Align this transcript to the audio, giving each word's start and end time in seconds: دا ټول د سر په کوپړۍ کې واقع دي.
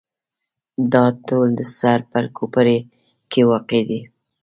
دا 0.93 1.05
ټول 1.27 1.47
د 1.59 1.61
سر 1.77 1.99
په 2.11 2.19
کوپړۍ 2.37 2.79
کې 3.31 3.41
واقع 3.51 3.81
دي. 3.89 4.01